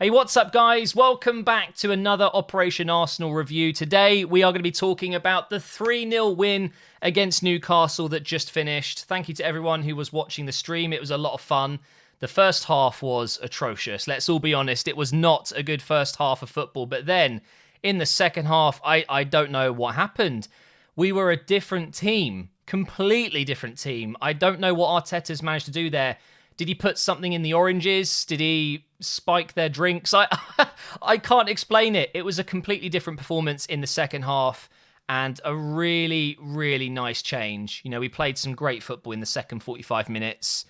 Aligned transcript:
Hey, 0.00 0.10
what's 0.10 0.36
up, 0.36 0.52
guys? 0.52 0.94
Welcome 0.94 1.42
back 1.42 1.74
to 1.78 1.90
another 1.90 2.30
Operation 2.32 2.88
Arsenal 2.88 3.34
review. 3.34 3.72
Today, 3.72 4.24
we 4.24 4.44
are 4.44 4.52
going 4.52 4.60
to 4.60 4.62
be 4.62 4.70
talking 4.70 5.12
about 5.12 5.50
the 5.50 5.58
3 5.58 6.08
0 6.08 6.28
win 6.28 6.70
against 7.02 7.42
Newcastle 7.42 8.08
that 8.10 8.22
just 8.22 8.52
finished. 8.52 9.06
Thank 9.06 9.28
you 9.28 9.34
to 9.34 9.44
everyone 9.44 9.82
who 9.82 9.96
was 9.96 10.12
watching 10.12 10.46
the 10.46 10.52
stream. 10.52 10.92
It 10.92 11.00
was 11.00 11.10
a 11.10 11.18
lot 11.18 11.34
of 11.34 11.40
fun. 11.40 11.80
The 12.20 12.28
first 12.28 12.66
half 12.66 13.02
was 13.02 13.40
atrocious. 13.42 14.06
Let's 14.06 14.28
all 14.28 14.38
be 14.38 14.54
honest, 14.54 14.86
it 14.86 14.96
was 14.96 15.12
not 15.12 15.50
a 15.56 15.64
good 15.64 15.82
first 15.82 16.14
half 16.14 16.44
of 16.44 16.48
football. 16.48 16.86
But 16.86 17.06
then, 17.06 17.40
in 17.82 17.98
the 17.98 18.06
second 18.06 18.46
half, 18.46 18.80
I, 18.84 19.04
I 19.08 19.24
don't 19.24 19.50
know 19.50 19.72
what 19.72 19.96
happened. 19.96 20.46
We 20.94 21.10
were 21.10 21.32
a 21.32 21.36
different 21.36 21.92
team, 21.92 22.50
completely 22.66 23.44
different 23.44 23.78
team. 23.78 24.16
I 24.22 24.32
don't 24.32 24.60
know 24.60 24.74
what 24.74 24.90
Arteta's 25.04 25.42
managed 25.42 25.66
to 25.66 25.72
do 25.72 25.90
there 25.90 26.18
did 26.58 26.68
he 26.68 26.74
put 26.74 26.98
something 26.98 27.32
in 27.32 27.42
the 27.42 27.54
oranges? 27.54 28.24
Did 28.24 28.40
he 28.40 28.84
spike 29.00 29.54
their 29.54 29.68
drinks? 29.68 30.12
I 30.12 30.26
I 31.02 31.16
can't 31.16 31.48
explain 31.48 31.96
it. 31.96 32.10
It 32.12 32.24
was 32.24 32.38
a 32.38 32.44
completely 32.44 32.90
different 32.90 33.18
performance 33.18 33.64
in 33.64 33.80
the 33.80 33.86
second 33.86 34.22
half 34.22 34.68
and 35.08 35.40
a 35.44 35.54
really 35.54 36.36
really 36.40 36.90
nice 36.90 37.22
change. 37.22 37.80
You 37.84 37.90
know, 37.90 38.00
we 38.00 38.08
played 38.08 38.36
some 38.36 38.54
great 38.54 38.82
football 38.82 39.12
in 39.12 39.20
the 39.20 39.26
second 39.26 39.62
45 39.62 40.08
minutes. 40.08 40.66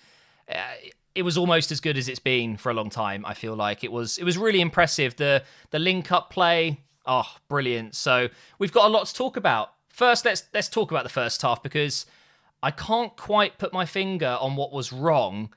Uh, 0.47 0.61
it 1.15 1.23
was 1.23 1.37
almost 1.37 1.71
as 1.71 1.79
good 1.79 1.97
as 1.97 2.07
it's 2.07 2.19
been 2.19 2.55
for 2.55 2.69
a 2.69 2.73
long 2.73 2.91
time. 2.91 3.25
I 3.25 3.33
feel 3.33 3.55
like 3.55 3.83
it 3.83 3.91
was 3.91 4.19
it 4.19 4.23
was 4.23 4.37
really 4.37 4.61
impressive. 4.61 5.15
The 5.15 5.43
the 5.71 5.79
link 5.79 6.11
up 6.11 6.29
play, 6.29 6.81
oh, 7.07 7.35
brilliant. 7.49 7.95
So, 7.95 8.29
we've 8.59 8.71
got 8.71 8.85
a 8.85 8.89
lot 8.89 9.07
to 9.07 9.13
talk 9.13 9.37
about. 9.37 9.73
First, 9.89 10.23
let's 10.23 10.43
let's 10.53 10.69
talk 10.69 10.91
about 10.91 11.03
the 11.03 11.09
first 11.09 11.41
half 11.41 11.63
because 11.63 12.05
I 12.61 12.69
can't 12.69 13.17
quite 13.17 13.57
put 13.57 13.73
my 13.73 13.85
finger 13.85 14.37
on 14.39 14.55
what 14.55 14.71
was 14.71 14.93
wrong 14.93 15.49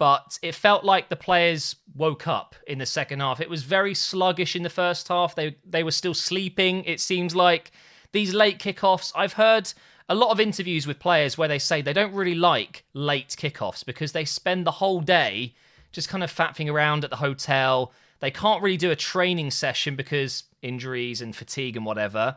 but 0.00 0.38
it 0.40 0.54
felt 0.54 0.82
like 0.82 1.10
the 1.10 1.14
players 1.14 1.76
woke 1.94 2.26
up 2.26 2.54
in 2.66 2.78
the 2.78 2.86
second 2.86 3.20
half. 3.20 3.38
It 3.38 3.50
was 3.50 3.64
very 3.64 3.92
sluggish 3.92 4.56
in 4.56 4.62
the 4.62 4.70
first 4.70 5.08
half. 5.08 5.34
They 5.34 5.56
they 5.62 5.82
were 5.82 5.90
still 5.90 6.14
sleeping. 6.14 6.84
It 6.84 7.00
seems 7.00 7.36
like 7.36 7.70
these 8.12 8.32
late 8.32 8.58
kickoffs. 8.58 9.12
I've 9.14 9.34
heard 9.34 9.74
a 10.08 10.14
lot 10.14 10.30
of 10.30 10.40
interviews 10.40 10.86
with 10.86 10.98
players 10.98 11.36
where 11.36 11.48
they 11.48 11.58
say 11.58 11.82
they 11.82 11.92
don't 11.92 12.14
really 12.14 12.34
like 12.34 12.84
late 12.94 13.36
kickoffs 13.38 13.84
because 13.84 14.12
they 14.12 14.24
spend 14.24 14.66
the 14.66 14.78
whole 14.80 15.00
day 15.02 15.54
just 15.92 16.08
kind 16.08 16.24
of 16.24 16.32
faffing 16.34 16.72
around 16.72 17.04
at 17.04 17.10
the 17.10 17.16
hotel. 17.16 17.92
They 18.20 18.30
can't 18.30 18.62
really 18.62 18.78
do 18.78 18.90
a 18.90 18.96
training 18.96 19.50
session 19.50 19.96
because 19.96 20.44
injuries 20.62 21.20
and 21.20 21.36
fatigue 21.36 21.76
and 21.76 21.84
whatever. 21.84 22.36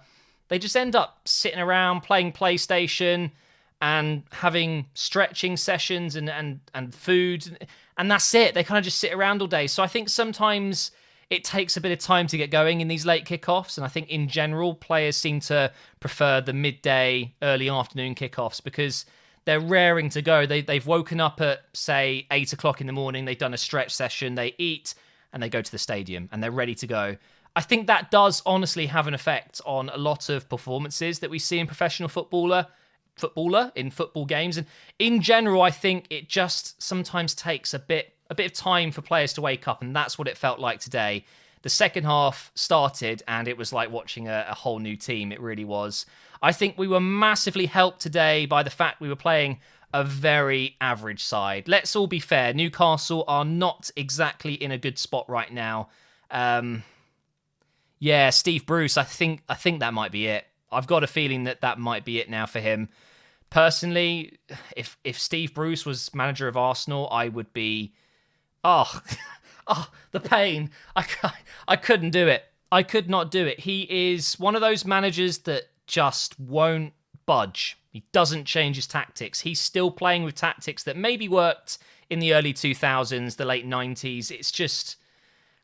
They 0.49 0.59
just 0.59 0.75
end 0.75 0.97
up 0.97 1.21
sitting 1.29 1.61
around 1.61 2.01
playing 2.01 2.33
PlayStation, 2.33 3.31
and 3.83 4.23
having 4.31 4.85
stretching 4.93 5.57
sessions 5.57 6.15
and 6.15 6.29
and 6.29 6.61
and 6.73 6.95
food 6.95 7.67
and 7.97 8.09
that's 8.09 8.33
it. 8.33 8.55
They 8.55 8.63
kind 8.63 8.77
of 8.79 8.85
just 8.85 8.97
sit 8.97 9.13
around 9.13 9.41
all 9.41 9.47
day. 9.47 9.67
So 9.67 9.83
i 9.83 9.87
think 9.87 10.07
sometimes 10.07 10.91
it 11.29 11.43
takes 11.43 11.75
a 11.75 11.81
bit 11.81 11.91
of 11.91 11.99
time 11.99 12.25
to 12.27 12.37
get 12.37 12.49
going 12.49 12.79
in 12.79 12.87
these 12.87 13.05
late 13.05 13.25
kickoffs 13.25 13.77
and 13.77 13.85
i 13.85 13.87
think 13.87 14.07
in 14.09 14.27
general 14.27 14.73
players 14.75 15.17
seem 15.17 15.39
to 15.39 15.71
prefer 15.99 16.39
the 16.41 16.53
midday 16.53 17.33
early 17.41 17.69
afternoon 17.69 18.15
kickoffs 18.15 18.63
because 18.63 19.05
they're 19.45 19.59
raring 19.59 20.07
to 20.09 20.21
go. 20.21 20.45
They, 20.45 20.61
they've 20.61 20.87
woken 20.87 21.19
up 21.19 21.41
at 21.41 21.65
say 21.73 22.27
8 22.31 22.53
o'clock 22.53 22.79
in 22.79 22.87
the 22.87 22.93
morning 22.93 23.25
they've 23.25 23.37
done 23.37 23.53
a 23.53 23.57
stretch 23.57 23.93
session 23.93 24.35
they 24.35 24.55
eat 24.57 24.95
and 25.33 25.43
they 25.43 25.49
go 25.49 25.61
to 25.61 25.71
the 25.71 25.77
stadium 25.77 26.29
and 26.31 26.41
they're 26.41 26.51
ready 26.51 26.75
to 26.75 26.87
go. 26.87 27.17
I 27.53 27.61
think 27.61 27.87
that 27.87 28.09
does 28.09 28.41
honestly 28.45 28.85
have 28.85 29.07
an 29.07 29.13
effect 29.13 29.59
on 29.65 29.89
a 29.89 29.97
lot 29.97 30.29
of 30.29 30.47
performances 30.47 31.19
that 31.19 31.29
we 31.29 31.39
see 31.39 31.59
in 31.59 31.67
professional 31.67 32.07
footballer 32.07 32.67
footballer 33.15 33.71
in 33.75 33.91
football 33.91 34.25
games. 34.25 34.57
And 34.57 34.67
in 34.99 35.21
general, 35.21 35.61
I 35.61 35.71
think 35.71 36.07
it 36.09 36.29
just 36.29 36.81
sometimes 36.81 37.35
takes 37.35 37.73
a 37.73 37.79
bit 37.79 38.13
a 38.29 38.35
bit 38.35 38.45
of 38.47 38.53
time 38.53 38.91
for 38.91 39.01
players 39.01 39.33
to 39.33 39.41
wake 39.41 39.67
up, 39.67 39.81
and 39.81 39.95
that's 39.95 40.17
what 40.17 40.27
it 40.27 40.37
felt 40.37 40.59
like 40.59 40.79
today. 40.79 41.25
The 41.61 41.69
second 41.69 42.03
half 42.03 42.51
started, 42.55 43.21
and 43.27 43.47
it 43.47 43.57
was 43.57 43.71
like 43.71 43.91
watching 43.91 44.27
a, 44.27 44.45
a 44.49 44.55
whole 44.55 44.79
new 44.79 44.95
team. 44.95 45.31
It 45.31 45.39
really 45.39 45.65
was. 45.65 46.05
I 46.41 46.51
think 46.51 46.77
we 46.77 46.87
were 46.87 46.99
massively 46.99 47.67
helped 47.67 48.01
today 48.01 48.45
by 48.45 48.63
the 48.63 48.69
fact 48.69 48.99
we 48.99 49.07
were 49.07 49.15
playing 49.15 49.59
a 49.93 50.03
very 50.03 50.75
average 50.81 51.23
side. 51.23 51.67
Let's 51.67 51.95
all 51.95 52.07
be 52.07 52.19
fair. 52.19 52.53
Newcastle 52.53 53.23
are 53.27 53.45
not 53.45 53.91
exactly 53.95 54.53
in 54.55 54.71
a 54.71 54.77
good 54.77 54.97
spot 54.97 55.29
right 55.29 55.53
now. 55.53 55.89
Um, 56.31 56.83
yeah, 57.99 58.31
Steve 58.31 58.65
Bruce. 58.65 58.97
I 58.97 59.03
think 59.03 59.43
I 59.47 59.53
think 59.53 59.79
that 59.79 59.93
might 59.93 60.11
be 60.11 60.27
it. 60.27 60.45
I've 60.73 60.87
got 60.87 61.03
a 61.03 61.07
feeling 61.07 61.43
that 61.45 61.61
that 61.61 61.79
might 61.79 62.05
be 62.05 62.19
it 62.19 62.29
now 62.29 62.45
for 62.45 62.59
him. 62.59 62.89
Personally, 63.49 64.39
if 64.75 64.97
if 65.03 65.19
Steve 65.19 65.53
Bruce 65.53 65.85
was 65.85 66.13
manager 66.13 66.47
of 66.47 66.57
Arsenal, 66.57 67.07
I 67.11 67.29
would 67.29 67.53
be, 67.53 67.93
oh, 68.63 69.01
oh, 69.67 69.89
the 70.11 70.19
pain. 70.19 70.71
I 70.95 71.05
I 71.67 71.75
couldn't 71.75 72.11
do 72.11 72.27
it. 72.27 72.45
I 72.71 72.81
could 72.81 73.09
not 73.09 73.29
do 73.29 73.45
it. 73.45 73.59
He 73.59 74.11
is 74.11 74.39
one 74.39 74.55
of 74.55 74.61
those 74.61 74.83
managers 74.83 75.39
that 75.39 75.65
just 75.85 76.39
won't 76.39 76.93
budge. 77.25 77.77
He 77.91 78.03
doesn't 78.11 78.45
change 78.45 78.75
his 78.77 78.87
tactics. 78.87 79.41
He's 79.41 79.59
still 79.59 79.91
playing 79.91 80.23
with 80.23 80.33
tactics 80.33 80.81
that 80.83 80.97
maybe 80.97 81.27
worked 81.27 81.77
in 82.09 82.17
the 82.19 82.33
early 82.33 82.53
2000s, 82.53 83.35
the 83.35 83.45
late 83.45 83.67
90s. 83.67 84.31
It's 84.31 84.51
just 84.51 84.97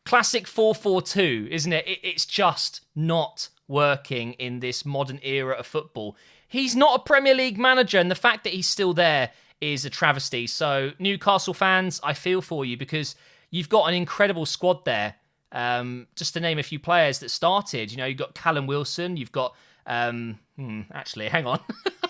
classic 0.05 0.45
4-4-2, 0.45 1.47
isn't 1.47 1.73
it? 1.73 1.85
It's 1.87 2.25
just 2.25 2.81
not 2.95 3.49
working 3.69 4.33
in 4.33 4.59
this 4.59 4.83
modern 4.83 5.19
era 5.23 5.55
of 5.55 5.65
football. 5.65 6.17
He's 6.47 6.75
not 6.75 6.99
a 6.99 7.03
Premier 7.03 7.35
League 7.35 7.57
manager, 7.57 7.99
and 7.99 8.11
the 8.11 8.15
fact 8.15 8.43
that 8.43 8.51
he's 8.51 8.67
still 8.67 8.93
there 8.93 9.29
is 9.61 9.85
a 9.85 9.89
travesty. 9.89 10.47
So, 10.47 10.91
Newcastle 10.99 11.53
fans, 11.53 12.01
I 12.03 12.13
feel 12.13 12.41
for 12.41 12.65
you 12.65 12.75
because 12.75 13.15
you've 13.51 13.69
got 13.69 13.87
an 13.87 13.93
incredible 13.93 14.45
squad 14.45 14.83
there. 14.83 15.15
Um, 15.51 16.07
just 16.15 16.33
to 16.33 16.39
name 16.39 16.59
a 16.59 16.63
few 16.63 16.79
players 16.79 17.19
that 17.19 17.29
started, 17.29 17.91
you 17.91 17.97
know, 17.97 18.05
you've 18.05 18.17
got 18.17 18.35
Callum 18.35 18.67
Wilson, 18.67 19.17
you've 19.17 19.31
got, 19.31 19.55
um, 19.87 20.37
hmm, 20.55 20.81
actually, 20.93 21.27
hang 21.27 21.47
on. 21.47 21.59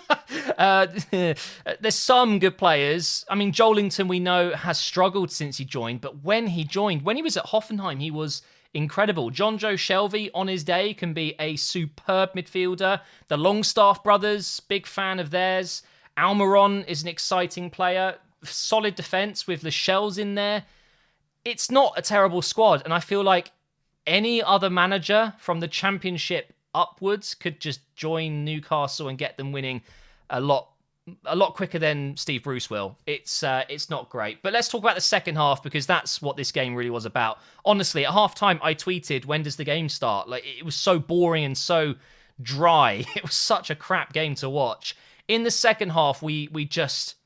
uh, 0.58 0.86
there's 1.10 1.94
some 1.94 2.38
good 2.38 2.58
players. 2.58 3.24
I 3.28 3.34
mean, 3.34 3.52
Joelinton, 3.52 4.08
we 4.08 4.20
know, 4.20 4.54
has 4.54 4.78
struggled 4.78 5.30
since 5.30 5.56
he 5.56 5.64
joined, 5.64 6.00
but 6.00 6.22
when 6.22 6.48
he 6.48 6.64
joined, 6.64 7.02
when 7.02 7.16
he 7.16 7.22
was 7.22 7.36
at 7.36 7.46
Hoffenheim, 7.46 8.00
he 8.00 8.10
was 8.10 8.42
incredible. 8.74 9.30
Jonjo 9.30 9.74
Shelvey 9.74 10.30
on 10.34 10.48
his 10.48 10.64
day 10.64 10.94
can 10.94 11.12
be 11.12 11.34
a 11.38 11.56
superb 11.56 12.32
midfielder. 12.34 13.00
The 13.28 13.36
Longstaff 13.36 14.02
brothers, 14.02 14.60
big 14.60 14.86
fan 14.86 15.18
of 15.18 15.30
theirs. 15.30 15.82
Almiron 16.16 16.86
is 16.86 17.02
an 17.02 17.08
exciting 17.08 17.70
player. 17.70 18.16
Solid 18.42 18.94
defense 18.94 19.46
with 19.46 19.62
the 19.62 19.70
shells 19.70 20.18
in 20.18 20.34
there. 20.34 20.64
It's 21.44 21.70
not 21.70 21.94
a 21.96 22.02
terrible 22.02 22.42
squad, 22.42 22.82
and 22.84 22.92
I 22.92 23.00
feel 23.00 23.22
like 23.22 23.52
any 24.06 24.42
other 24.42 24.70
manager 24.70 25.34
from 25.38 25.60
the 25.60 25.68
championship 25.68 26.52
upwards 26.74 27.34
could 27.34 27.60
just 27.60 27.80
join 27.94 28.44
Newcastle 28.44 29.08
and 29.08 29.18
get 29.18 29.36
them 29.36 29.52
winning 29.52 29.82
a 30.28 30.40
lot 30.40 30.69
a 31.24 31.36
lot 31.36 31.54
quicker 31.54 31.78
than 31.78 32.16
Steve 32.16 32.42
Bruce 32.42 32.70
will. 32.70 32.98
It's 33.06 33.42
uh, 33.42 33.64
it's 33.68 33.90
not 33.90 34.08
great. 34.10 34.42
But 34.42 34.52
let's 34.52 34.68
talk 34.68 34.82
about 34.82 34.94
the 34.94 35.00
second 35.00 35.36
half 35.36 35.62
because 35.62 35.86
that's 35.86 36.20
what 36.20 36.36
this 36.36 36.52
game 36.52 36.74
really 36.74 36.90
was 36.90 37.04
about. 37.04 37.38
Honestly, 37.64 38.04
at 38.04 38.12
half 38.12 38.34
time 38.34 38.60
I 38.62 38.74
tweeted, 38.74 39.24
when 39.24 39.42
does 39.42 39.56
the 39.56 39.64
game 39.64 39.88
start? 39.88 40.28
Like 40.28 40.44
it 40.46 40.64
was 40.64 40.76
so 40.76 40.98
boring 40.98 41.44
and 41.44 41.56
so 41.56 41.94
dry. 42.40 43.04
It 43.16 43.22
was 43.22 43.34
such 43.34 43.70
a 43.70 43.74
crap 43.74 44.12
game 44.12 44.34
to 44.36 44.48
watch. 44.48 44.96
In 45.28 45.42
the 45.44 45.50
second 45.50 45.90
half, 45.90 46.22
we 46.22 46.48
we 46.52 46.64
just 46.64 47.16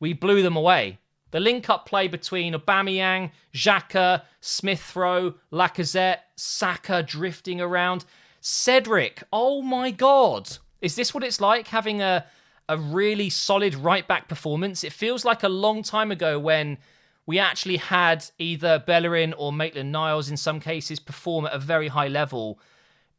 we 0.00 0.12
blew 0.12 0.42
them 0.42 0.56
away. 0.56 0.98
The 1.30 1.40
link 1.40 1.70
up 1.70 1.86
play 1.86 2.08
between 2.08 2.52
Aubameyang, 2.52 3.30
Xhaka, 3.54 4.22
Smith 4.40 4.94
Rowe, 4.94 5.34
Lacazette, 5.50 6.18
Saka 6.36 7.02
drifting 7.02 7.58
around. 7.58 8.04
Cedric, 8.42 9.22
oh 9.32 9.62
my 9.62 9.90
god. 9.90 10.58
Is 10.82 10.96
this 10.96 11.14
what 11.14 11.24
it's 11.24 11.40
like 11.40 11.68
having 11.68 12.02
a 12.02 12.26
a 12.72 12.78
really 12.78 13.28
solid 13.28 13.74
right 13.74 14.08
back 14.08 14.28
performance. 14.28 14.82
It 14.82 14.92
feels 14.92 15.24
like 15.26 15.42
a 15.42 15.48
long 15.48 15.82
time 15.82 16.10
ago 16.10 16.38
when 16.38 16.78
we 17.26 17.38
actually 17.38 17.76
had 17.76 18.24
either 18.38 18.78
Bellerin 18.78 19.34
or 19.34 19.52
Maitland 19.52 19.92
Niles 19.92 20.30
in 20.30 20.38
some 20.38 20.58
cases 20.58 20.98
perform 20.98 21.44
at 21.44 21.52
a 21.52 21.58
very 21.58 21.88
high 21.88 22.08
level. 22.08 22.58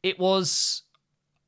It 0.01 0.17
was 0.17 0.81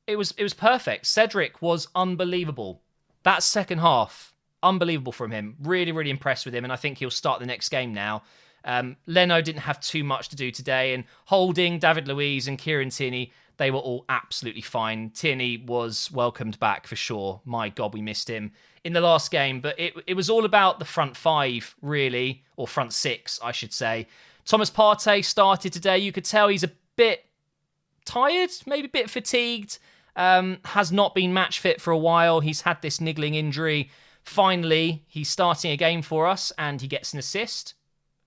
it 0.06 0.16
was 0.16 0.32
it 0.38 0.44
was 0.44 0.54
perfect. 0.54 1.06
Cedric 1.06 1.60
was 1.60 1.88
unbelievable. 1.96 2.80
That 3.24 3.42
second 3.42 3.78
half, 3.78 4.34
unbelievable 4.62 5.12
from 5.12 5.32
him. 5.32 5.56
Really, 5.60 5.90
really 5.90 6.10
impressed 6.10 6.44
with 6.44 6.54
him, 6.54 6.62
and 6.62 6.72
I 6.72 6.76
think 6.76 6.98
he'll 6.98 7.10
start 7.10 7.40
the 7.40 7.46
next 7.46 7.70
game 7.70 7.92
now. 7.92 8.22
Um, 8.66 8.96
Leno 9.06 9.40
didn't 9.40 9.62
have 9.62 9.80
too 9.80 10.04
much 10.04 10.28
to 10.28 10.36
do 10.36 10.50
today, 10.50 10.92
and 10.92 11.04
Holding, 11.26 11.78
David 11.78 12.06
Luiz, 12.06 12.46
and 12.48 12.58
Kieran 12.58 12.90
Tierney 12.90 13.32
they 13.56 13.70
were 13.70 13.78
all 13.78 14.04
absolutely 14.08 14.62
fine. 14.62 15.10
Tierney 15.10 15.56
was 15.56 16.10
welcomed 16.12 16.58
back 16.58 16.86
for 16.86 16.96
sure. 16.96 17.40
My 17.44 17.68
God, 17.68 17.94
we 17.94 18.02
missed 18.02 18.28
him 18.28 18.52
in 18.84 18.92
the 18.92 19.00
last 19.00 19.30
game, 19.30 19.60
but 19.60 19.78
it, 19.78 19.94
it 20.06 20.14
was 20.14 20.28
all 20.28 20.44
about 20.44 20.78
the 20.78 20.84
front 20.84 21.16
five, 21.16 21.74
really, 21.80 22.44
or 22.56 22.68
front 22.68 22.92
six, 22.92 23.40
I 23.42 23.52
should 23.52 23.72
say. 23.72 24.06
Thomas 24.44 24.70
Partey 24.70 25.24
started 25.24 25.72
today. 25.72 25.98
You 25.98 26.12
could 26.12 26.24
tell 26.24 26.48
he's 26.48 26.64
a 26.64 26.70
bit 26.96 27.24
tired, 28.04 28.50
maybe 28.66 28.86
a 28.86 28.90
bit 28.90 29.10
fatigued. 29.10 29.78
Um, 30.14 30.58
has 30.64 30.90
not 30.90 31.14
been 31.14 31.34
match 31.34 31.60
fit 31.60 31.78
for 31.78 31.90
a 31.90 31.98
while. 31.98 32.40
He's 32.40 32.62
had 32.62 32.80
this 32.80 33.02
niggling 33.02 33.34
injury. 33.34 33.90
Finally, 34.22 35.04
he's 35.06 35.28
starting 35.28 35.70
a 35.70 35.76
game 35.76 36.00
for 36.00 36.26
us 36.26 36.52
and 36.56 36.80
he 36.80 36.88
gets 36.88 37.12
an 37.12 37.18
assist. 37.18 37.74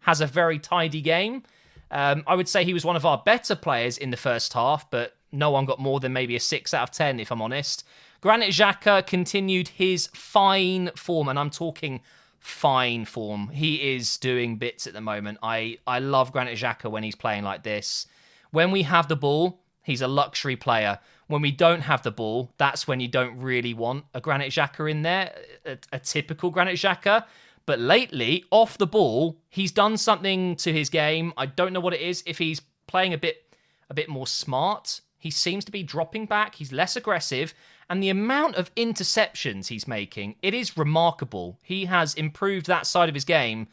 Has 0.09 0.21
a 0.21 0.25
very 0.25 0.57
tidy 0.57 1.01
game. 1.01 1.43
Um, 1.91 2.23
I 2.25 2.33
would 2.33 2.49
say 2.49 2.63
he 2.63 2.73
was 2.73 2.83
one 2.83 2.95
of 2.95 3.05
our 3.05 3.21
better 3.23 3.53
players 3.53 3.95
in 3.95 4.09
the 4.09 4.17
first 4.17 4.53
half, 4.53 4.89
but 4.89 5.15
no 5.31 5.51
one 5.51 5.65
got 5.65 5.77
more 5.77 5.99
than 5.99 6.13
maybe 6.13 6.35
a 6.35 6.39
6 6.39 6.73
out 6.73 6.81
of 6.81 6.89
10, 6.89 7.19
if 7.19 7.31
I'm 7.31 7.43
honest. 7.43 7.83
Granit 8.19 8.49
Xhaka 8.49 9.05
continued 9.05 9.67
his 9.67 10.07
fine 10.07 10.89
form, 10.95 11.29
and 11.29 11.37
I'm 11.37 11.51
talking 11.51 12.01
fine 12.39 13.05
form. 13.05 13.49
He 13.49 13.93
is 13.93 14.17
doing 14.17 14.57
bits 14.57 14.87
at 14.87 14.93
the 14.93 15.01
moment. 15.01 15.37
I, 15.43 15.77
I 15.85 15.99
love 15.99 16.31
Granit 16.31 16.57
Xhaka 16.57 16.89
when 16.89 17.03
he's 17.03 17.15
playing 17.15 17.43
like 17.43 17.61
this. 17.61 18.07
When 18.49 18.71
we 18.71 18.81
have 18.81 19.09
the 19.09 19.15
ball, 19.15 19.59
he's 19.83 20.01
a 20.01 20.07
luxury 20.07 20.55
player. 20.55 20.97
When 21.27 21.43
we 21.43 21.51
don't 21.51 21.81
have 21.81 22.01
the 22.01 22.09
ball, 22.09 22.51
that's 22.57 22.87
when 22.87 22.99
you 22.99 23.07
don't 23.07 23.37
really 23.37 23.75
want 23.75 24.05
a 24.15 24.21
Granit 24.21 24.51
Xhaka 24.51 24.89
in 24.89 25.03
there, 25.03 25.35
a, 25.67 25.77
a 25.93 25.99
typical 25.99 26.49
Granit 26.49 26.77
Xhaka. 26.77 27.25
But 27.69 27.79
lately, 27.79 28.45
off 28.49 28.79
the 28.79 28.87
ball, 28.87 29.37
he's 29.47 29.71
done 29.71 29.95
something 29.97 30.55
to 30.55 30.73
his 30.73 30.89
game. 30.89 31.33
I 31.37 31.45
don't 31.45 31.71
know 31.71 31.79
what 31.79 31.93
it 31.93 32.01
is. 32.01 32.23
If 32.25 32.39
he's 32.39 32.61
playing 32.87 33.13
a 33.13 33.17
bit 33.19 33.53
a 33.91 33.93
bit 33.93 34.09
more 34.09 34.25
smart, 34.25 35.01
he 35.19 35.29
seems 35.29 35.65
to 35.65 35.71
be 35.71 35.83
dropping 35.83 36.25
back. 36.25 36.55
He's 36.55 36.71
less 36.71 36.95
aggressive, 36.95 37.53
and 37.87 38.01
the 38.01 38.09
amount 38.09 38.55
of 38.55 38.73
interceptions 38.73 39.67
he's 39.67 39.87
making, 39.87 40.37
it 40.41 40.55
is 40.55 40.79
remarkable. 40.79 41.59
He 41.61 41.85
has 41.85 42.15
improved 42.15 42.65
that 42.65 42.87
side 42.87 43.07
of 43.07 43.13
his 43.13 43.23
game 43.23 43.67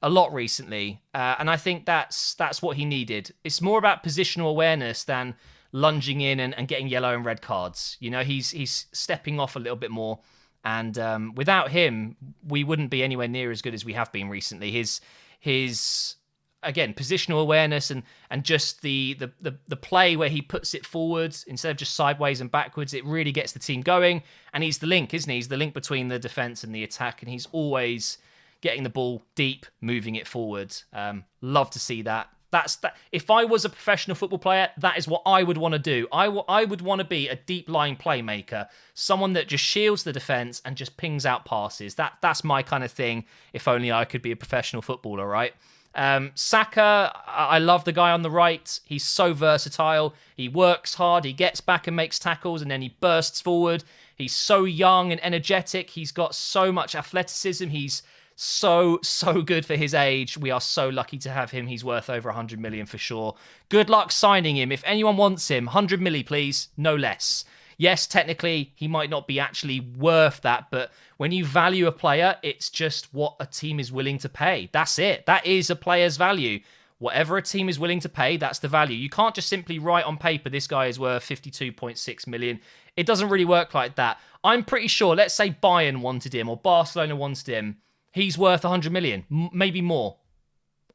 a 0.00 0.08
lot 0.08 0.32
recently, 0.32 1.02
uh, 1.12 1.34
and 1.38 1.50
I 1.50 1.58
think 1.58 1.84
that's 1.84 2.32
that's 2.32 2.62
what 2.62 2.78
he 2.78 2.86
needed. 2.86 3.34
It's 3.44 3.60
more 3.60 3.78
about 3.78 4.02
positional 4.02 4.48
awareness 4.48 5.04
than 5.04 5.34
lunging 5.72 6.22
in 6.22 6.40
and, 6.40 6.54
and 6.54 6.68
getting 6.68 6.88
yellow 6.88 7.14
and 7.14 7.22
red 7.22 7.42
cards. 7.42 7.98
You 8.00 8.08
know, 8.08 8.22
he's 8.22 8.52
he's 8.52 8.86
stepping 8.92 9.38
off 9.38 9.56
a 9.56 9.58
little 9.58 9.76
bit 9.76 9.90
more, 9.90 10.20
and 10.64 10.96
um, 10.98 11.34
without 11.34 11.70
him, 11.70 12.16
we 12.46 12.64
wouldn't 12.64 12.90
be 12.90 13.02
anywhere 13.02 13.28
near 13.28 13.50
as 13.50 13.62
good 13.62 13.74
as 13.74 13.84
we 13.84 13.94
have 13.94 14.12
been 14.12 14.28
recently. 14.28 14.70
His 14.70 15.00
his 15.40 16.16
again 16.62 16.94
positional 16.94 17.40
awareness 17.40 17.90
and 17.90 18.04
and 18.30 18.44
just 18.44 18.82
the, 18.82 19.14
the 19.14 19.32
the 19.40 19.58
the 19.66 19.76
play 19.76 20.16
where 20.16 20.28
he 20.28 20.40
puts 20.40 20.74
it 20.74 20.86
forwards 20.86 21.44
instead 21.48 21.72
of 21.72 21.76
just 21.76 21.94
sideways 21.94 22.40
and 22.40 22.50
backwards 22.50 22.94
it 22.94 23.04
really 23.04 23.32
gets 23.32 23.52
the 23.52 23.58
team 23.58 23.80
going. 23.80 24.22
And 24.52 24.62
he's 24.62 24.78
the 24.78 24.86
link 24.86 25.12
isn't 25.12 25.28
he? 25.28 25.36
He's 25.36 25.48
the 25.48 25.56
link 25.56 25.74
between 25.74 26.08
the 26.08 26.18
defense 26.18 26.62
and 26.62 26.74
the 26.74 26.84
attack 26.84 27.22
and 27.22 27.30
he's 27.30 27.48
always 27.50 28.18
getting 28.60 28.84
the 28.84 28.90
ball 28.90 29.24
deep 29.34 29.66
moving 29.80 30.14
it 30.14 30.28
forward. 30.28 30.74
Um, 30.92 31.24
love 31.40 31.70
to 31.70 31.80
see 31.80 32.02
that 32.02 32.28
that's 32.52 32.76
that 32.76 32.96
if 33.10 33.28
i 33.30 33.44
was 33.44 33.64
a 33.64 33.68
professional 33.68 34.14
football 34.14 34.38
player 34.38 34.68
that 34.78 34.96
is 34.96 35.08
what 35.08 35.22
i 35.26 35.42
would 35.42 35.58
want 35.58 35.72
to 35.72 35.78
do 35.78 36.06
I, 36.12 36.26
w- 36.26 36.44
I 36.48 36.64
would 36.64 36.80
want 36.80 37.00
to 37.00 37.04
be 37.04 37.28
a 37.28 37.34
deep 37.34 37.68
line 37.68 37.96
playmaker 37.96 38.68
someone 38.94 39.32
that 39.32 39.48
just 39.48 39.64
shields 39.64 40.04
the 40.04 40.12
defense 40.12 40.62
and 40.64 40.76
just 40.76 40.96
pings 40.96 41.26
out 41.26 41.44
passes 41.44 41.96
that 41.96 42.18
that's 42.20 42.44
my 42.44 42.62
kind 42.62 42.84
of 42.84 42.92
thing 42.92 43.24
if 43.52 43.66
only 43.66 43.90
i 43.90 44.04
could 44.04 44.22
be 44.22 44.30
a 44.30 44.36
professional 44.36 44.82
footballer 44.82 45.26
right 45.26 45.54
um, 45.94 46.30
Saka, 46.34 47.12
I 47.26 47.58
love 47.58 47.84
the 47.84 47.92
guy 47.92 48.12
on 48.12 48.22
the 48.22 48.30
right. 48.30 48.80
He's 48.84 49.04
so 49.04 49.34
versatile. 49.34 50.14
He 50.34 50.48
works 50.48 50.94
hard. 50.94 51.24
He 51.24 51.32
gets 51.32 51.60
back 51.60 51.86
and 51.86 51.94
makes 51.94 52.18
tackles, 52.18 52.62
and 52.62 52.70
then 52.70 52.82
he 52.82 52.96
bursts 53.00 53.40
forward. 53.40 53.84
He's 54.14 54.34
so 54.34 54.64
young 54.64 55.12
and 55.12 55.22
energetic. 55.22 55.90
He's 55.90 56.12
got 56.12 56.34
so 56.34 56.72
much 56.72 56.94
athleticism. 56.94 57.68
He's 57.68 58.02
so 58.36 58.98
so 59.02 59.42
good 59.42 59.64
for 59.66 59.76
his 59.76 59.94
age. 59.94 60.36
We 60.38 60.50
are 60.50 60.60
so 60.60 60.88
lucky 60.88 61.18
to 61.18 61.30
have 61.30 61.50
him. 61.50 61.66
He's 61.66 61.84
worth 61.84 62.10
over 62.10 62.28
100 62.28 62.58
million 62.58 62.86
for 62.86 62.98
sure. 62.98 63.36
Good 63.68 63.90
luck 63.90 64.12
signing 64.12 64.56
him. 64.56 64.72
If 64.72 64.82
anyone 64.86 65.16
wants 65.16 65.48
him, 65.48 65.66
100 65.66 66.00
milli, 66.00 66.24
please, 66.24 66.68
no 66.76 66.94
less 66.94 67.44
yes, 67.82 68.06
technically 68.06 68.72
he 68.76 68.86
might 68.86 69.10
not 69.10 69.26
be 69.26 69.40
actually 69.40 69.80
worth 69.80 70.40
that, 70.42 70.68
but 70.70 70.92
when 71.16 71.32
you 71.32 71.44
value 71.44 71.88
a 71.88 71.92
player, 71.92 72.36
it's 72.42 72.70
just 72.70 73.12
what 73.12 73.34
a 73.40 73.46
team 73.46 73.80
is 73.80 73.90
willing 73.90 74.18
to 74.18 74.28
pay. 74.28 74.68
That's 74.72 74.98
it. 75.00 75.26
That 75.26 75.44
is 75.44 75.68
a 75.68 75.76
player's 75.76 76.16
value. 76.16 76.60
Whatever 76.98 77.36
a 77.36 77.42
team 77.42 77.68
is 77.68 77.80
willing 77.80 77.98
to 78.00 78.08
pay, 78.08 78.36
that's 78.36 78.60
the 78.60 78.68
value. 78.68 78.96
You 78.96 79.10
can't 79.10 79.34
just 79.34 79.48
simply 79.48 79.80
write 79.80 80.04
on 80.04 80.16
paper 80.16 80.48
this 80.48 80.68
guy 80.68 80.86
is 80.86 81.00
worth 81.00 81.24
52.6 81.24 82.26
million. 82.28 82.60
It 82.96 83.04
doesn't 83.04 83.28
really 83.28 83.44
work 83.44 83.74
like 83.74 83.96
that. 83.96 84.20
I'm 84.44 84.64
pretty 84.64 84.86
sure, 84.86 85.16
let's 85.16 85.34
say 85.34 85.50
Bayern 85.50 86.00
wanted 86.00 86.34
him 86.34 86.48
or 86.48 86.56
Barcelona 86.56 87.16
wanted 87.16 87.48
him, 87.48 87.78
he's 88.12 88.38
worth 88.38 88.64
100 88.64 88.92
million, 88.92 89.24
m- 89.30 89.50
maybe 89.52 89.80
more. 89.80 90.16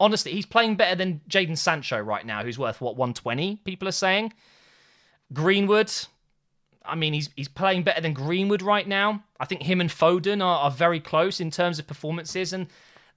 Honestly, 0.00 0.32
he's 0.32 0.46
playing 0.46 0.76
better 0.76 0.94
than 0.94 1.20
Jadon 1.28 1.58
Sancho 1.58 1.98
right 1.98 2.24
now, 2.24 2.42
who's 2.42 2.58
worth 2.58 2.80
what 2.80 2.96
120, 2.96 3.56
people 3.64 3.88
are 3.88 3.92
saying. 3.92 4.32
Greenwood, 5.32 5.92
I 6.84 6.94
mean, 6.94 7.12
he's 7.12 7.28
he's 7.36 7.48
playing 7.48 7.82
better 7.82 8.00
than 8.00 8.14
Greenwood 8.14 8.62
right 8.62 8.86
now. 8.86 9.22
I 9.38 9.44
think 9.44 9.62
him 9.62 9.80
and 9.80 9.90
Foden 9.90 10.42
are, 10.42 10.60
are 10.60 10.70
very 10.70 11.00
close 11.00 11.40
in 11.40 11.50
terms 11.50 11.78
of 11.78 11.86
performances, 11.86 12.52
and 12.52 12.68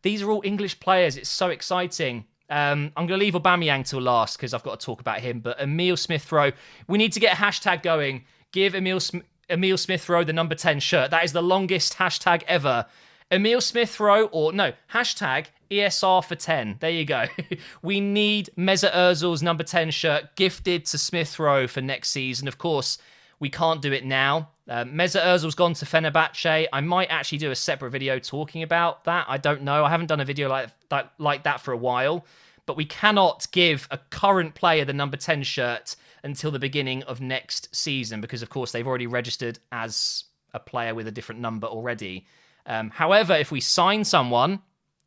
these 0.02 0.22
are 0.22 0.30
all 0.30 0.42
English 0.44 0.80
players. 0.80 1.16
It's 1.16 1.30
so 1.30 1.50
exciting. 1.50 2.26
Um, 2.50 2.92
I'm 2.98 3.08
going 3.08 3.18
to 3.18 3.24
leave 3.26 3.34
Aubameyang 3.34 3.88
till 3.88 4.02
last 4.02 4.36
because 4.36 4.54
I've 4.54 4.64
got 4.64 4.80
to 4.80 4.86
talk 4.86 5.00
about 5.00 5.22
him. 5.22 5.40
But 5.40 5.62
Emil 5.62 5.96
Smith 5.96 6.30
Rowe, 6.32 6.52
we 6.88 6.98
need 6.98 7.14
to 7.14 7.20
get 7.22 7.38
a 7.38 7.42
hashtag 7.42 7.82
going. 7.82 8.26
Give 8.52 8.76
Emil 8.76 9.00
Sm- 9.00 9.20
Emil 9.50 9.78
Smith 9.78 10.10
Rowe 10.10 10.26
the 10.26 10.34
number 10.34 10.56
10 10.56 10.82
shirt. 10.82 11.12
That 11.12 11.24
is 11.24 11.32
the 11.32 11.42
longest 11.42 11.98
hashtag 11.98 12.44
ever. 12.48 12.88
Emil 13.32 13.62
Smith 13.62 14.00
Rowe, 14.00 14.26
or 14.26 14.52
no, 14.52 14.74
hashtag 14.94 15.48
ESR 15.72 16.24
for 16.24 16.36
10. 16.36 16.78
There 16.80 16.90
you 16.90 17.06
go. 17.06 17.26
we 17.82 18.02
need 18.02 18.50
Mesut 18.58 18.92
Ozil's 18.92 19.42
number 19.42 19.64
10 19.64 19.92
shirt 19.92 20.36
gifted 20.36 20.86
to 20.88 20.98
Smith 20.98 21.40
Rowe 21.40 21.66
for 21.66 21.80
next 21.80 22.10
season. 22.10 22.48
Of 22.50 22.58
course, 22.58 22.98
we 23.40 23.50
can't 23.50 23.82
do 23.82 23.94
it 23.94 24.06
now. 24.06 24.50
Uh, 24.70 24.84
Mesut 24.84 25.24
Ozil's 25.24 25.56
gone 25.56 25.74
to 25.76 25.86
Fenerbahce. 25.86 26.68
I 26.72 26.82
might 26.82 27.08
actually 27.10 27.38
do 27.38 27.52
a 27.52 27.56
separate 27.56 27.92
video 27.92 28.20
talking 28.20 28.64
about 28.64 29.06
that. 29.06 29.26
I 29.30 29.38
don't 29.38 29.64
know. 29.64 29.86
I 29.86 29.90
haven't 29.90 30.08
done 30.08 30.20
a 30.20 30.26
video 30.26 30.50
like 30.50 30.70
that, 30.90 31.14
like 31.18 31.44
that 31.44 31.62
for 31.62 31.72
a 31.72 31.78
while. 31.78 32.26
But 32.66 32.76
we 32.76 32.86
cannot 32.86 33.48
give 33.52 33.88
a 33.90 33.98
current 33.98 34.56
player 34.56 34.86
the 34.86 34.94
number 34.94 35.18
10 35.18 35.44
shirt 35.44 35.96
until 36.24 36.52
the 36.52 36.60
beginning 36.60 37.02
of 37.04 37.22
next 37.22 37.74
season 37.76 38.22
because, 38.22 38.42
of 38.42 38.50
course, 38.50 38.72
they've 38.72 38.88
already 38.88 39.08
registered 39.08 39.60
as 39.72 40.26
a 40.54 40.60
player 40.60 40.94
with 40.94 41.08
a 41.08 41.12
different 41.12 41.42
number 41.42 41.68
already. 41.68 42.28
Um, 42.66 42.90
however, 42.92 43.34
if 43.34 43.52
we 43.52 43.62
sign 43.62 44.04
someone, 44.04 44.62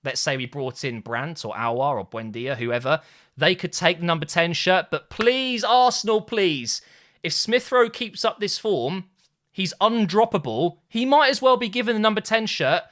let's 0.05 0.21
say 0.21 0.37
we 0.37 0.47
brought 0.47 0.85
in 0.85 1.01
Brandt 1.01 1.45
or 1.45 1.55
Aouar 1.55 1.97
or 1.99 2.07
Buendia, 2.07 2.57
whoever, 2.57 3.01
they 3.37 3.55
could 3.55 3.73
take 3.73 4.01
the 4.01 4.07
number 4.07 4.27
10 4.27 4.53
shirt. 4.53 4.87
But 4.91 5.11
please, 5.11 5.65
Arsenal, 5.65 6.21
please 6.21 6.81
if 7.25 7.33
Smith 7.33 7.73
Rowe 7.73 7.89
keeps 7.89 8.25
up 8.25 8.39
this 8.39 8.59
form, 8.59 9.07
he's 9.51 9.73
undroppable. 9.81 10.79
He 10.87 11.07
might 11.07 11.31
as 11.31 11.41
well 11.41 11.57
be 11.57 11.71
given 11.71 11.97
the 11.97 12.01
number 12.01 12.21
10 12.21 12.47
shirt 12.47 12.83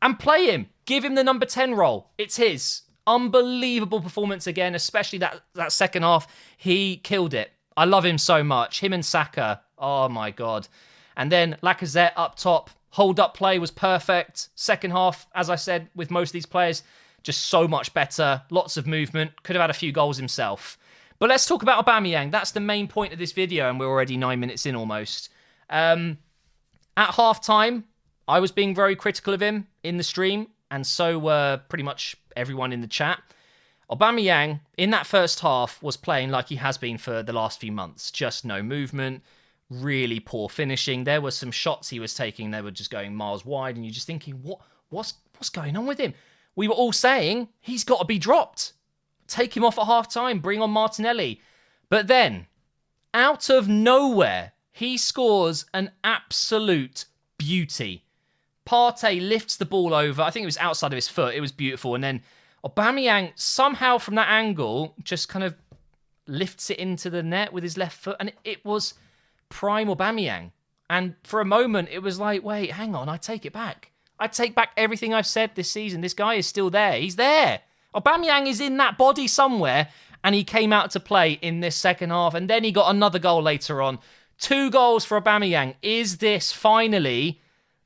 and 0.00 0.18
play 0.18 0.46
him. 0.46 0.68
Give 0.86 1.04
him 1.04 1.16
the 1.16 1.24
number 1.24 1.44
10 1.44 1.74
role. 1.74 2.12
It's 2.16 2.36
his. 2.36 2.82
Unbelievable 3.06 4.00
performance 4.00 4.46
again, 4.46 4.76
especially 4.76 5.18
that, 5.18 5.42
that 5.54 5.72
second 5.72 6.04
half. 6.04 6.28
He 6.56 6.98
killed 6.98 7.34
it. 7.34 7.50
I 7.76 7.84
love 7.84 8.04
him 8.04 8.16
so 8.16 8.44
much. 8.44 8.80
Him 8.80 8.92
and 8.92 9.04
Saka. 9.04 9.62
Oh 9.76 10.08
my 10.08 10.30
God. 10.30 10.68
And 11.16 11.32
then 11.32 11.56
Lacazette 11.60 12.12
up 12.16 12.36
top. 12.36 12.70
Hold 12.90 13.20
up 13.20 13.34
play 13.34 13.58
was 13.58 13.70
perfect. 13.70 14.48
Second 14.54 14.90
half, 14.90 15.26
as 15.34 15.48
I 15.48 15.56
said, 15.56 15.88
with 15.94 16.10
most 16.10 16.30
of 16.30 16.32
these 16.32 16.46
players, 16.46 16.82
just 17.22 17.42
so 17.46 17.68
much 17.68 17.94
better. 17.94 18.42
Lots 18.50 18.76
of 18.76 18.86
movement. 18.86 19.42
Could 19.42 19.56
have 19.56 19.62
had 19.62 19.70
a 19.70 19.74
few 19.74 19.92
goals 19.92 20.16
himself. 20.16 20.78
But 21.18 21.28
let's 21.28 21.46
talk 21.46 21.62
about 21.62 21.84
Aubameyang. 21.84 22.30
That's 22.30 22.52
the 22.52 22.60
main 22.60 22.88
point 22.88 23.12
of 23.12 23.18
this 23.18 23.32
video, 23.32 23.68
and 23.68 23.78
we're 23.78 23.88
already 23.88 24.16
nine 24.16 24.40
minutes 24.40 24.64
in 24.64 24.74
almost. 24.74 25.28
Um, 25.68 26.18
at 26.96 27.14
half 27.14 27.44
time, 27.44 27.84
I 28.26 28.40
was 28.40 28.50
being 28.50 28.74
very 28.74 28.96
critical 28.96 29.34
of 29.34 29.42
him 29.42 29.68
in 29.82 29.98
the 29.98 30.02
stream, 30.02 30.48
and 30.70 30.86
so 30.86 31.18
were 31.18 31.60
pretty 31.68 31.84
much 31.84 32.16
everyone 32.36 32.72
in 32.72 32.80
the 32.80 32.86
chat. 32.86 33.22
Aubameyang, 33.90 34.60
in 34.78 34.90
that 34.90 35.06
first 35.06 35.40
half, 35.40 35.82
was 35.82 35.96
playing 35.96 36.30
like 36.30 36.48
he 36.48 36.56
has 36.56 36.78
been 36.78 36.96
for 36.96 37.22
the 37.22 37.32
last 37.32 37.60
few 37.60 37.72
months. 37.72 38.10
Just 38.10 38.44
no 38.44 38.62
movement, 38.62 39.22
really 39.70 40.20
poor 40.20 40.48
finishing. 40.48 41.04
There 41.04 41.20
were 41.20 41.30
some 41.30 41.50
shots 41.50 41.88
he 41.88 42.00
was 42.00 42.14
taking, 42.14 42.50
they 42.50 42.60
were 42.60 42.70
just 42.70 42.90
going 42.90 43.14
miles 43.14 43.44
wide, 43.44 43.76
and 43.76 43.84
you're 43.84 43.94
just 43.94 44.06
thinking, 44.06 44.34
what, 44.42 44.60
what's, 44.90 45.14
what's 45.36 45.48
going 45.48 45.76
on 45.76 45.86
with 45.86 45.98
him? 45.98 46.12
We 46.56 46.68
were 46.68 46.74
all 46.74 46.92
saying 46.92 47.48
he's 47.60 47.84
got 47.84 48.00
to 48.00 48.04
be 48.04 48.18
dropped 48.18 48.72
take 49.30 49.56
him 49.56 49.64
off 49.64 49.78
at 49.78 49.86
half 49.86 50.12
time, 50.12 50.40
bring 50.40 50.60
on 50.60 50.70
Martinelli. 50.70 51.40
But 51.88 52.08
then, 52.08 52.46
out 53.14 53.48
of 53.48 53.68
nowhere, 53.68 54.52
he 54.72 54.98
scores 54.98 55.64
an 55.72 55.92
absolute 56.04 57.06
beauty. 57.38 58.04
Partey 58.66 59.26
lifts 59.26 59.56
the 59.56 59.64
ball 59.64 59.94
over. 59.94 60.22
I 60.22 60.30
think 60.30 60.42
it 60.42 60.46
was 60.46 60.58
outside 60.58 60.92
of 60.92 60.96
his 60.96 61.08
foot. 61.08 61.34
It 61.34 61.40
was 61.40 61.52
beautiful. 61.52 61.94
And 61.94 62.04
then 62.04 62.22
Aubameyang 62.64 63.32
somehow 63.34 63.98
from 63.98 64.16
that 64.16 64.28
angle 64.28 64.94
just 65.02 65.28
kind 65.28 65.44
of 65.44 65.54
lifts 66.26 66.70
it 66.70 66.78
into 66.78 67.08
the 67.10 67.22
net 67.22 67.52
with 67.52 67.64
his 67.64 67.76
left 67.76 67.98
foot. 67.98 68.16
And 68.20 68.32
it 68.44 68.64
was 68.64 68.94
prime 69.50 69.88
Aubameyang. 69.88 70.52
And 70.88 71.14
for 71.22 71.40
a 71.40 71.44
moment, 71.44 71.90
it 71.92 72.00
was 72.00 72.18
like, 72.18 72.42
wait, 72.42 72.72
hang 72.72 72.94
on, 72.94 73.08
I 73.08 73.18
take 73.18 73.44
it 73.44 73.52
back. 73.52 73.92
I 74.18 74.26
take 74.26 74.54
back 74.54 74.70
everything 74.76 75.14
I've 75.14 75.26
said 75.26 75.52
this 75.54 75.70
season. 75.70 76.00
This 76.00 76.14
guy 76.14 76.34
is 76.34 76.46
still 76.46 76.70
there. 76.70 76.94
He's 76.94 77.16
there. 77.16 77.60
Aubameyang 77.94 78.46
is 78.46 78.60
in 78.60 78.76
that 78.78 78.98
body 78.98 79.26
somewhere, 79.26 79.88
and 80.24 80.34
he 80.34 80.44
came 80.44 80.72
out 80.72 80.90
to 80.92 81.00
play 81.00 81.32
in 81.42 81.60
this 81.60 81.76
second 81.76 82.10
half, 82.10 82.34
and 82.34 82.48
then 82.48 82.64
he 82.64 82.72
got 82.72 82.94
another 82.94 83.18
goal 83.18 83.42
later 83.42 83.82
on. 83.82 83.98
Two 84.38 84.70
goals 84.70 85.04
for 85.04 85.20
Aubameyang. 85.20 85.74
Is 85.82 86.18
this 86.18 86.52
finally 86.52 87.40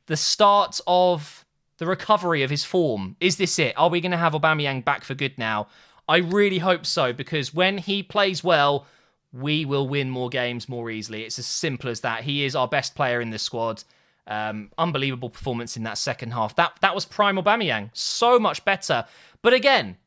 the 0.07 0.17
start 0.17 0.81
of 0.87 1.45
the 1.79 1.87
recovery 1.87 2.43
of 2.43 2.51
his 2.51 2.65
form? 2.65 3.17
Is 3.21 3.37
this 3.37 3.59
it? 3.59 3.75
Are 3.77 3.89
we 3.89 4.01
going 4.01 4.13
to 4.13 4.19
have 4.19 4.33
Aubameyang 4.33 4.85
back 4.85 5.05
for 5.05 5.15
good 5.15 5.37
now? 5.39 5.69
I 6.09 6.19
really 6.19 6.59
hope 6.59 6.85
so 6.85 7.13
because 7.13 7.55
when 7.55 7.79
he 7.79 8.03
plays 8.03 8.45
well, 8.45 8.87
we 9.35 9.65
will 9.65 9.89
win 9.89 10.11
more 10.11 10.29
games 10.29 10.69
more 10.69 10.91
easily. 10.91 11.25
It's 11.25 11.39
as 11.39 11.47
simple 11.47 11.91
as 11.91 12.01
that. 12.01 12.23
He 12.23 12.45
is 12.45 12.55
our 12.55 12.69
best 12.69 12.95
player 12.95 13.21
in 13.21 13.31
this 13.31 13.43
squad. 13.43 13.83
Um, 14.27 14.71
unbelievable 14.79 15.29
performance 15.29 15.77
in 15.77 15.83
that 15.83 15.99
second 15.99 16.33
half. 16.33 16.57
That 16.57 16.79
that 16.81 16.95
was 16.95 17.05
prime 17.05 17.37
Aubameyang, 17.37 17.91
so 17.93 18.39
much 18.39 18.65
better. 18.65 19.05
But 19.43 19.53
again, 19.53 19.99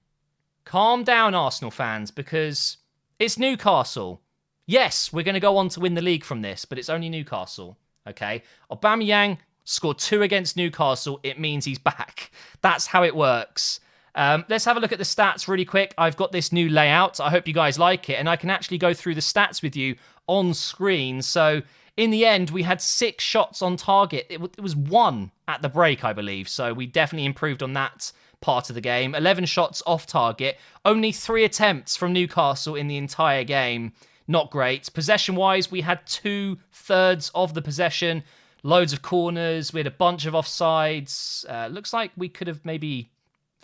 calm 0.65 1.03
down, 1.03 1.36
Arsenal 1.36 1.69
fans, 1.69 2.10
because 2.10 2.77
it's 3.19 3.38
Newcastle. 3.38 4.22
Yes, 4.65 5.13
we're 5.13 5.24
going 5.24 5.36
to 5.36 5.39
go 5.39 5.57
on 5.57 5.69
to 5.69 5.79
win 5.79 5.93
the 5.93 6.01
league 6.01 6.24
from 6.24 6.41
this, 6.41 6.65
but 6.65 6.79
it's 6.79 6.89
only 6.89 7.10
Newcastle. 7.10 7.77
Okay, 8.07 8.41
Aubameyang 8.72 9.38
scored 9.65 10.00
two 10.00 10.24
against 10.24 10.57
Newcastle. 10.57 11.19
It 11.22 11.39
means 11.39 11.65
he's 11.65 11.79
back. 11.93 12.31
That's 12.62 12.88
how 12.88 13.03
it 13.03 13.15
works. 13.15 13.81
Um, 14.18 14.46
let's 14.50 14.66
have 14.66 14.76
a 14.76 14.80
look 14.80 14.92
at 14.92 14.98
the 14.98 15.04
stats 15.04 15.48
really 15.48 15.64
quick. 15.64 15.94
I've 15.96 16.18
got 16.18 16.32
this 16.32 16.52
new 16.52 16.70
layout. 16.70 17.20
I 17.20 17.30
hope 17.30 17.48
you 17.48 17.54
guys 17.54 17.78
like 17.78 18.10
it, 18.10 18.16
and 18.16 18.28
I 18.28 18.36
can 18.36 18.50
actually 18.50 18.80
go 18.80 18.94
through 18.94 19.14
the 19.14 19.22
stats 19.22 19.62
with 19.62 19.76
you 19.76 19.96
on 20.26 20.56
screen. 20.56 21.22
So 21.22 21.62
in 21.96 22.10
the 22.10 22.26
end, 22.26 22.50
we 22.50 22.64
had 22.64 22.82
six 22.82 23.24
shots 23.24 23.62
on 23.62 23.78
target. 23.78 24.26
It, 24.28 24.38
w- 24.38 24.52
it 24.58 24.62
was 24.62 24.76
one 24.76 25.32
at 25.48 25.62
the 25.62 25.70
break, 25.70 26.04
I 26.04 26.14
believe. 26.14 26.50
So 26.50 26.74
we 26.74 26.88
definitely 26.88 27.26
improved 27.26 27.62
on 27.62 27.74
that 27.74 28.12
part 28.42 28.70
of 28.70 28.76
the 28.76 28.82
game. 28.82 29.14
11 29.14 29.46
shots 29.46 29.84
off 29.86 30.08
target, 30.08 30.58
only 30.84 31.12
three 31.12 31.44
attempts 31.44 31.96
from 31.96 32.12
Newcastle 32.12 32.76
in 32.76 32.88
the 32.88 32.98
entire 32.98 33.44
game. 33.44 33.94
Not 34.28 34.50
great. 34.50 34.92
Possession 34.94 35.36
wise, 35.36 35.70
we 35.70 35.82
had 35.82 36.06
two 36.08 36.58
thirds 36.72 37.32
of 37.36 37.54
the 37.54 37.62
possession, 37.62 38.24
loads 38.64 38.94
of 38.94 39.04
corners, 39.04 39.72
we 39.74 39.80
had 39.80 39.88
a 39.88 39.92
bunch 39.92 40.26
of 40.26 40.34
offsides. 40.34 41.46
Uh, 41.48 41.68
looks 41.68 41.94
like 41.94 42.12
we 42.18 42.30
could 42.30 42.48
have 42.48 42.66
maybe 42.66 43.12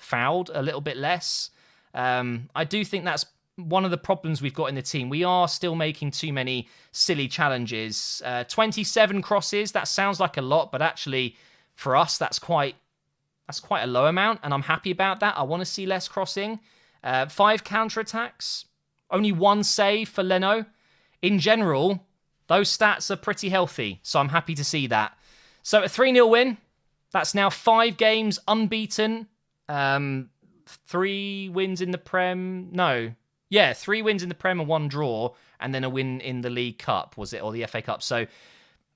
fouled 0.03 0.51
a 0.53 0.61
little 0.61 0.81
bit 0.81 0.97
less. 0.97 1.49
Um, 1.93 2.49
I 2.55 2.63
do 2.63 2.83
think 2.83 3.05
that's 3.05 3.25
one 3.55 3.85
of 3.85 3.91
the 3.91 3.97
problems 3.97 4.41
we've 4.41 4.53
got 4.53 4.65
in 4.65 4.75
the 4.75 4.81
team. 4.81 5.09
We 5.09 5.23
are 5.23 5.47
still 5.47 5.75
making 5.75 6.11
too 6.11 6.33
many 6.33 6.67
silly 6.91 7.27
challenges. 7.27 8.21
Uh, 8.25 8.43
27 8.45 9.21
crosses, 9.21 9.71
that 9.73 9.87
sounds 9.87 10.19
like 10.19 10.37
a 10.37 10.41
lot, 10.41 10.71
but 10.71 10.81
actually 10.81 11.35
for 11.75 11.95
us 11.95 12.19
that's 12.19 12.37
quite 12.37 12.75
that's 13.47 13.59
quite 13.59 13.81
a 13.81 13.87
low 13.87 14.05
amount 14.05 14.39
and 14.43 14.53
I'm 14.53 14.63
happy 14.63 14.91
about 14.91 15.19
that. 15.19 15.37
I 15.37 15.43
want 15.43 15.61
to 15.61 15.65
see 15.65 15.85
less 15.85 16.07
crossing. 16.07 16.59
Uh, 17.03 17.27
five 17.27 17.63
counter 17.63 17.99
attacks, 17.99 18.65
only 19.11 19.31
one 19.31 19.63
save 19.63 20.09
for 20.09 20.23
Leno. 20.23 20.65
In 21.21 21.39
general, 21.39 22.05
those 22.47 22.75
stats 22.75 23.11
are 23.11 23.17
pretty 23.17 23.49
healthy, 23.49 23.99
so 24.01 24.19
I'm 24.19 24.29
happy 24.29 24.55
to 24.55 24.63
see 24.63 24.87
that. 24.87 25.17
So 25.61 25.83
a 25.83 25.89
3 25.89 26.13
0 26.13 26.27
win. 26.27 26.57
That's 27.11 27.35
now 27.35 27.49
five 27.49 27.97
games 27.97 28.39
unbeaten 28.47 29.27
um, 29.69 30.29
three 30.65 31.49
wins 31.49 31.81
in 31.81 31.91
the 31.91 31.97
Prem. 31.97 32.69
No, 32.71 33.13
yeah, 33.49 33.73
three 33.73 34.01
wins 34.01 34.23
in 34.23 34.29
the 34.29 34.35
Prem 34.35 34.59
and 34.59 34.67
one 34.67 34.87
draw, 34.87 35.33
and 35.59 35.75
then 35.75 35.83
a 35.83 35.89
win 35.89 36.21
in 36.21 36.41
the 36.41 36.49
League 36.49 36.79
Cup, 36.79 37.17
was 37.17 37.33
it, 37.33 37.43
or 37.43 37.51
the 37.51 37.65
FA 37.65 37.81
Cup? 37.81 38.01
So 38.01 38.25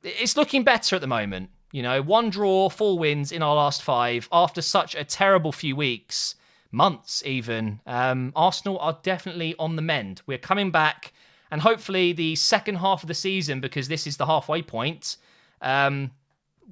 it's 0.04 0.36
looking 0.36 0.64
better 0.64 0.96
at 0.96 1.02
the 1.02 1.08
moment. 1.08 1.52
You 1.72 1.84
know, 1.84 2.02
one 2.02 2.30
draw, 2.30 2.70
four 2.70 2.98
wins 2.98 3.32
in 3.32 3.44
our 3.44 3.56
last 3.56 3.84
five 3.84 4.28
after 4.32 4.62
such 4.62 4.96
a 4.96 5.04
terrible 5.04 5.52
few 5.52 5.76
weeks, 5.76 6.36
months 6.72 7.22
even. 7.26 7.82
Um, 7.86 8.32
Arsenal 8.36 8.80
are 8.80 8.98
definitely 9.04 9.54
on 9.60 9.76
the 9.76 9.82
mend. 9.82 10.22
We're 10.26 10.38
coming 10.38 10.72
back, 10.72 11.14
and 11.52 11.62
hopefully 11.62 12.14
the 12.14 12.36
second 12.36 12.76
half 12.76 13.04
of 13.04 13.08
the 13.08 13.14
season, 13.14 13.60
because 13.60 13.90
this 13.90 14.08
is 14.08 14.18
the 14.18 14.26
halfway 14.26 14.62
point, 14.62 15.18
um, 15.62 16.12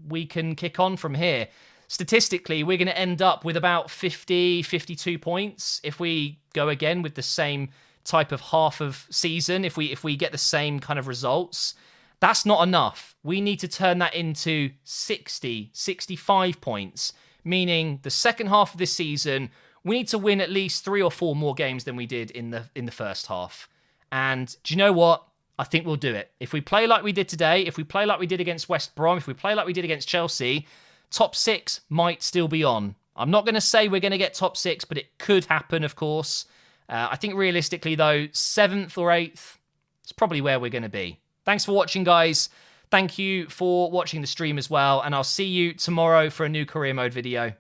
we 0.08 0.26
can 0.26 0.56
kick 0.56 0.80
on 0.80 0.98
from 0.98 1.16
here 1.16 1.50
statistically, 1.88 2.64
we're 2.64 2.78
going 2.78 2.88
to 2.88 2.98
end 2.98 3.22
up 3.22 3.46
with 3.46 3.58
about 3.58 3.90
50, 3.90 4.62
52 4.64 5.20
points 5.20 5.82
if 5.84 6.00
we 6.00 6.40
go 6.54 6.70
again 6.70 7.02
with 7.02 7.16
the 7.16 7.22
same 7.22 7.70
type 8.04 8.32
of 8.32 8.42
half 8.42 8.82
of 8.82 9.08
season. 9.10 9.66
If 9.66 9.78
we 9.78 9.92
if 9.92 10.04
we 10.04 10.16
get 10.16 10.32
the 10.32 10.38
same 10.38 10.80
kind 10.80 10.98
of 10.98 11.08
results, 11.08 11.74
that's 12.20 12.46
not 12.46 12.66
enough. 12.66 13.16
We 13.24 13.42
need 13.42 13.60
to 13.60 13.68
turn 13.68 14.00
that 14.00 14.14
into 14.16 14.72
60, 14.84 15.72
65 15.74 16.62
points, 16.62 17.14
meaning 17.44 18.00
the 18.04 18.10
second 18.10 18.48
half 18.48 18.74
of 18.74 18.80
this 18.80 18.94
season, 18.94 19.50
we 19.84 19.98
need 19.98 20.08
to 20.10 20.18
win 20.18 20.40
at 20.40 20.50
least 20.50 20.86
3 20.86 21.02
or 21.02 21.12
4 21.12 21.36
more 21.36 21.54
games 21.54 21.84
than 21.84 21.96
we 21.96 22.06
did 22.06 22.32
in 22.32 22.52
the 22.52 22.70
in 22.76 22.86
the 22.86 22.92
first 22.92 23.28
half. 23.28 23.68
And 24.12 24.56
do 24.64 24.74
you 24.74 24.78
know 24.78 24.94
what? 24.94 25.26
I 25.58 25.64
think 25.64 25.86
we'll 25.86 25.96
do 25.96 26.14
it. 26.14 26.32
If 26.40 26.52
we 26.54 26.62
play 26.62 26.86
like 26.86 27.04
we 27.04 27.14
did 27.14 27.30
today, 27.30 27.62
if 27.62 27.78
we 27.78 27.84
play 27.84 28.06
like 28.06 28.20
we 28.20 28.28
did 28.28 28.42
against 28.42 28.68
West 28.68 28.94
Brom, 28.94 29.18
if 29.18 29.26
we 29.26 29.34
play 29.34 29.56
like 29.56 29.66
we 29.66 29.74
did 29.74 29.86
against 29.86 30.08
Chelsea, 30.08 30.68
top 31.12 31.36
six 31.36 31.82
might 31.90 32.24
still 32.24 32.48
be 32.48 32.64
on. 32.64 32.96
I'm 33.16 33.32
not 33.32 33.46
going 33.46 33.56
to 33.56 33.62
say 33.62 33.88
we're 33.88 34.02
going 34.02 34.12
to 34.12 34.18
get 34.18 34.34
top 34.34 34.58
six, 34.58 34.84
but 34.86 34.98
it 34.98 35.18
could 35.18 35.46
happen, 35.46 35.84
of 35.84 35.96
course. 35.96 36.46
Uh, 36.90 37.08
I 37.12 37.16
think 37.16 37.36
realistically, 37.36 37.96
though, 37.96 38.28
seventh 38.32 38.98
or 38.98 39.12
eighth 39.12 39.58
is 40.06 40.12
probably 40.12 40.42
where 40.42 40.60
we're 40.60 40.70
going 40.70 40.84
to 40.84 40.90
be. 40.90 41.20
Thanks 41.46 41.66
for 41.66 41.72
watching, 41.72 42.04
guys. 42.04 42.50
Thank 42.92 43.18
you 43.18 43.48
for 43.48 43.90
watching 43.90 44.22
the 44.22 44.28
stream 44.28 44.58
as 44.58 44.70
well, 44.70 45.02
and 45.02 45.16
I'll 45.16 45.24
see 45.24 45.46
you 45.46 45.74
tomorrow 45.74 46.30
for 46.30 46.46
a 46.46 46.50
new 46.50 46.66
career 46.66 46.94
mode 46.94 47.14
video. 47.14 47.54